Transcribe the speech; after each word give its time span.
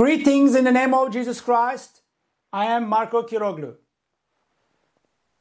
Greetings 0.00 0.54
in 0.54 0.64
the 0.64 0.72
name 0.72 0.94
of 0.94 1.12
Jesus 1.12 1.42
Christ. 1.42 2.00
I 2.54 2.64
am 2.64 2.88
Marco 2.88 3.22
Kiroglu. 3.22 3.74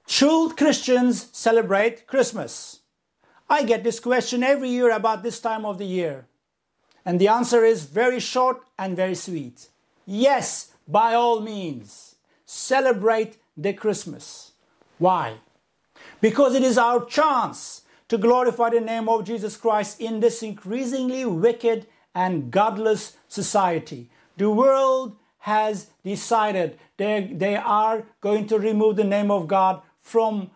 Should 0.06 0.58
Christians 0.58 1.30
celebrate 1.32 2.06
Christmas? 2.08 2.82
I 3.50 3.64
get 3.64 3.86
this 3.86 4.02
question 4.02 4.44
every 4.44 4.68
year 4.68 4.92
about 4.92 5.24
this 5.24 5.40
time 5.40 5.64
of 5.66 5.78
the 5.78 5.86
year. 5.86 6.28
And 7.06 7.22
the 7.22 7.30
answer 7.30 7.64
is 7.64 7.86
very 7.86 8.20
short 8.20 8.62
and 8.78 8.98
very 8.98 9.16
sweet. 9.16 9.70
Yes, 10.06 10.74
by 10.86 11.14
all 11.14 11.40
means, 11.40 12.16
celebrate 12.46 13.38
the 13.56 13.72
Christmas. 13.72 14.52
Why? 14.98 15.36
Because 16.20 16.54
it 16.54 16.64
is 16.64 16.78
our 16.78 17.06
chance 17.06 17.84
to 18.10 18.18
glorify 18.18 18.72
the 18.72 18.82
name 18.82 19.08
of 19.08 19.24
Jesus 19.24 19.56
Christ 19.56 20.02
in 20.02 20.20
this 20.20 20.44
increasingly 20.44 21.24
wicked 21.24 21.88
and 22.14 22.52
godless 22.52 23.16
society. 23.30 24.10
The 24.40 24.50
world 24.50 25.18
has 25.40 25.88
decided 26.02 26.80
they, 26.96 27.30
they 27.36 27.58
are 27.58 28.06
going 28.22 28.48
to 28.48 28.58
remove 28.58 28.96
the 28.96 29.04
name 29.04 29.32
of 29.32 29.50
God 29.50 29.82
from 30.02 30.52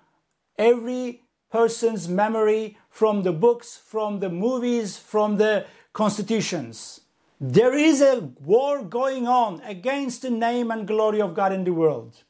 every 0.58 1.22
person's 1.52 2.08
memory, 2.08 2.78
from 2.90 3.24
the 3.24 3.34
books, 3.34 3.76
from 3.76 4.22
the 4.22 4.30
movies, 4.30 4.98
from 4.98 5.36
the 5.36 5.66
constitutions. 5.92 7.02
There 7.42 7.74
is 7.74 8.02
a 8.02 8.22
war 8.40 8.84
going 8.84 9.28
on 9.28 9.62
against 9.66 10.22
the 10.22 10.30
name 10.30 10.72
and 10.72 10.88
glory 10.88 11.20
of 11.20 11.36
God 11.36 11.52
in 11.52 11.66
the 11.66 11.74
world, 11.74 12.24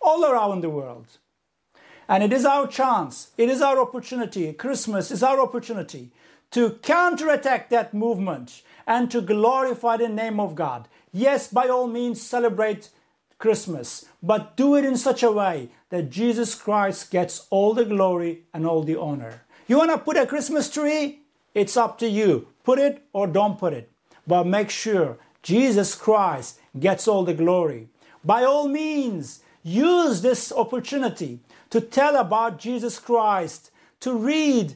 all 0.00 0.24
around 0.24 0.62
the 0.62 0.70
world. 0.70 1.06
And 2.08 2.24
it 2.24 2.32
is 2.32 2.44
our 2.44 2.66
chance, 2.66 3.30
it 3.38 3.48
is 3.48 3.62
our 3.62 3.78
opportunity, 3.78 4.52
Christmas 4.52 5.12
is 5.12 5.22
our 5.22 5.38
opportunity 5.38 6.10
to 6.50 6.70
counterattack 6.82 7.70
that 7.70 7.94
movement 7.94 8.62
and 8.86 9.10
to 9.10 9.20
glorify 9.20 9.96
the 9.96 10.08
name 10.08 10.38
of 10.40 10.54
God. 10.54 10.88
Yes, 11.16 11.48
by 11.48 11.68
all 11.68 11.86
means, 11.86 12.20
celebrate 12.20 12.90
Christmas, 13.38 14.04
but 14.22 14.54
do 14.54 14.76
it 14.76 14.84
in 14.84 14.98
such 14.98 15.22
a 15.22 15.32
way 15.32 15.70
that 15.88 16.10
Jesus 16.10 16.54
Christ 16.54 17.10
gets 17.10 17.46
all 17.48 17.72
the 17.72 17.86
glory 17.86 18.42
and 18.52 18.66
all 18.66 18.82
the 18.82 19.00
honor. 19.00 19.40
You 19.66 19.78
want 19.78 19.92
to 19.92 19.98
put 19.98 20.18
a 20.18 20.26
Christmas 20.26 20.68
tree? 20.68 21.22
It's 21.54 21.74
up 21.74 21.96
to 22.00 22.06
you. 22.06 22.48
Put 22.64 22.78
it 22.78 23.02
or 23.14 23.26
don't 23.26 23.58
put 23.58 23.72
it. 23.72 23.90
But 24.26 24.44
make 24.44 24.68
sure 24.68 25.16
Jesus 25.42 25.94
Christ 25.94 26.60
gets 26.78 27.08
all 27.08 27.24
the 27.24 27.32
glory. 27.32 27.88
By 28.22 28.44
all 28.44 28.68
means, 28.68 29.40
use 29.62 30.20
this 30.20 30.52
opportunity 30.52 31.40
to 31.70 31.80
tell 31.80 32.16
about 32.16 32.58
Jesus 32.58 32.98
Christ, 32.98 33.70
to 34.00 34.12
read 34.14 34.74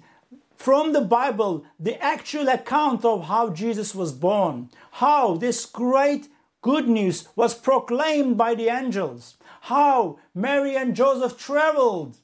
from 0.61 0.93
the 0.93 1.01
Bible 1.01 1.65
the 1.79 1.99
actual 2.05 2.47
account 2.47 3.03
of 3.03 3.29
how 3.29 3.49
Jesus 3.49 3.95
was 3.95 4.13
born, 4.13 4.69
how 4.91 5.39
this 5.39 5.65
great 5.65 6.29
good 6.61 6.87
news 6.87 7.27
was 7.35 7.55
proclaimed 7.55 8.37
by 8.37 8.55
the 8.55 8.69
angels, 8.69 9.39
how 9.63 10.19
Mary 10.35 10.77
and 10.77 10.95
Joseph 10.95 11.39
traveled 11.39 12.19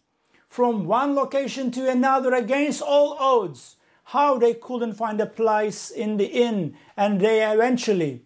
from 0.50 0.84
one 0.84 1.14
location 1.14 1.70
to 1.70 1.88
another 1.88 2.34
against 2.34 2.82
all 2.82 3.14
odds, 3.14 3.76
how 4.04 4.36
they 4.36 4.52
couldn't 4.52 4.92
find 4.92 5.18
a 5.18 5.24
place 5.24 5.88
in 5.88 6.18
the 6.18 6.26
inn 6.26 6.76
and 6.94 7.22
they 7.22 7.42
eventually 7.42 8.20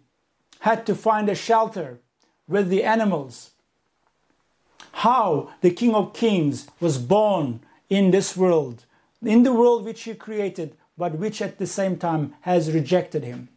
had 0.59 0.85
to 0.87 0.93
find 0.93 1.29
a 1.29 1.35
shelter 1.35 2.01
with 2.49 2.67
the 2.67 2.83
animals. 2.83 3.51
How 4.91 5.53
the 5.61 5.71
King 5.71 5.95
of 5.95 6.11
Kings 6.11 6.67
was 6.81 6.97
born 6.97 7.61
in 7.89 8.11
this 8.11 8.35
world, 8.35 8.83
in 9.23 9.43
the 9.43 9.53
world 9.53 9.85
which 9.85 10.03
He 10.03 10.13
created, 10.13 10.75
but 10.97 11.17
which 11.17 11.41
at 11.41 11.57
the 11.57 11.67
same 11.67 11.97
time 11.97 12.33
has 12.41 12.71
rejected 12.71 13.23
Him. 13.23 13.49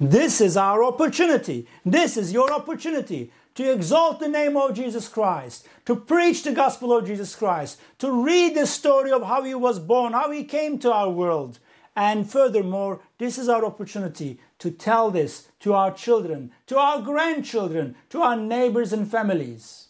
This 0.00 0.40
is 0.40 0.56
our 0.56 0.84
opportunity. 0.84 1.66
This 1.84 2.16
is 2.16 2.32
your 2.32 2.52
opportunity 2.52 3.32
to 3.54 3.72
exalt 3.72 4.20
the 4.20 4.28
name 4.28 4.56
of 4.56 4.74
Jesus 4.74 5.08
Christ, 5.08 5.66
to 5.86 5.96
preach 5.96 6.42
the 6.42 6.52
gospel 6.52 6.94
of 6.94 7.06
Jesus 7.06 7.34
Christ, 7.34 7.80
to 7.98 8.12
read 8.12 8.54
the 8.54 8.66
story 8.66 9.10
of 9.10 9.22
how 9.22 9.42
he 9.42 9.54
was 9.54 9.78
born, 9.78 10.12
how 10.12 10.30
he 10.30 10.44
came 10.44 10.78
to 10.80 10.92
our 10.92 11.08
world. 11.08 11.58
And 11.96 12.30
furthermore, 12.30 13.00
this 13.16 13.38
is 13.38 13.48
our 13.48 13.64
opportunity 13.64 14.38
to 14.58 14.70
tell 14.70 15.10
this 15.10 15.48
to 15.60 15.72
our 15.72 15.90
children, 15.90 16.52
to 16.66 16.78
our 16.78 17.00
grandchildren, 17.00 17.96
to 18.10 18.20
our 18.20 18.36
neighbors 18.36 18.92
and 18.92 19.10
families. 19.10 19.88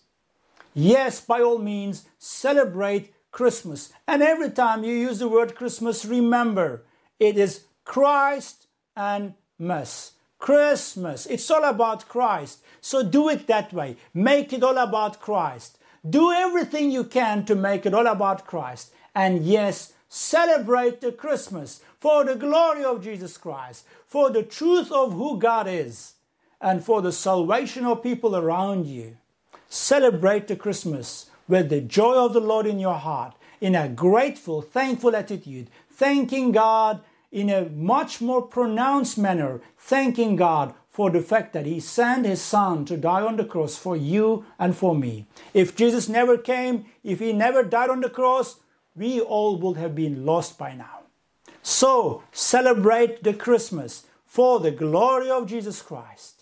Yes, 0.73 1.21
by 1.21 1.41
all 1.41 1.59
means, 1.59 2.05
celebrate 2.19 3.13
Christmas. 3.37 3.93
And 4.09 4.23
every 4.23 4.51
time 4.51 4.83
you 4.83 4.95
use 4.95 5.19
the 5.19 5.29
word 5.29 5.55
Christmas, 5.55 6.07
remember 6.07 6.85
it 7.21 7.37
is 7.37 7.65
Christ 7.85 8.67
and 8.97 9.35
Mass. 9.59 10.13
Christmas. 10.39 11.27
It's 11.27 11.51
all 11.51 11.65
about 11.65 12.09
Christ. 12.09 12.61
So 12.81 13.03
do 13.03 13.29
it 13.29 13.47
that 13.47 13.75
way. 13.75 13.97
Make 14.15 14.55
it 14.55 14.63
all 14.63 14.79
about 14.79 15.21
Christ. 15.21 15.77
Do 16.09 16.33
everything 16.33 16.91
you 16.91 17.05
can 17.05 17.45
to 17.45 17.55
make 17.55 17.85
it 17.85 17.93
all 17.93 18.07
about 18.07 18.47
Christ. 18.47 18.95
And 19.15 19.45
yes, 19.45 19.93
celebrate 20.09 21.03
the 21.03 21.13
Christmas 21.13 21.83
for 22.01 22.25
the 22.25 22.37
glory 22.37 22.85
of 22.85 23.05
Jesus 23.05 23.37
Christ, 23.37 23.85
for 24.07 24.31
the 24.31 24.45
truth 24.45 24.91
of 24.91 25.13
who 25.13 25.39
God 25.39 25.69
is, 25.69 26.15
and 26.59 26.83
for 26.83 27.03
the 27.03 27.13
salvation 27.13 27.85
of 27.85 28.03
people 28.03 28.35
around 28.35 28.87
you. 28.87 29.19
Celebrate 29.69 30.49
the 30.49 30.57
Christmas 30.57 31.27
with 31.49 31.69
the 31.69 31.81
joy 31.81 32.15
of 32.15 32.33
the 32.33 32.41
Lord 32.41 32.67
in 32.67 32.79
your 32.79 32.95
heart, 32.95 33.35
in 33.61 33.75
a 33.75 33.89
grateful, 33.89 34.63
thankful 34.63 35.17
attitude, 35.17 35.69
thanking 35.91 36.53
God 36.53 37.01
in 37.33 37.51
a 37.51 37.69
much 37.69 38.21
more 38.21 38.43
pronounced 38.43 39.19
manner, 39.19 39.61
thanking 39.79 40.37
God 40.37 40.75
for 40.91 41.11
the 41.11 41.21
fact 41.21 41.53
that 41.53 41.67
He 41.67 41.81
sent 41.81 42.25
His 42.25 42.41
Son 42.41 42.85
to 42.87 42.97
die 42.97 43.23
on 43.23 43.37
the 43.37 43.45
cross 43.45 43.77
for 43.77 43.97
you 43.97 44.47
and 44.59 44.77
for 44.77 44.95
me. 44.95 45.27
If 45.53 45.77
Jesus 45.77 46.09
never 46.09 46.39
came, 46.39 46.87
if 47.05 47.21
He 47.21 47.33
never 47.33 47.63
died 47.63 47.91
on 47.91 48.01
the 48.01 48.11
cross, 48.11 48.61
we 48.95 49.21
all 49.21 49.59
would 49.59 49.77
have 49.77 49.95
been 49.95 50.25
lost 50.25 50.59
by 50.59 50.75
now. 50.75 51.01
So 51.63 52.23
celebrate 52.33 53.23
the 53.23 53.35
Christmas 53.35 54.07
for 54.25 54.61
the 54.61 54.71
glory 54.71 55.31
of 55.31 55.49
Jesus 55.49 55.83
Christ. 55.83 56.36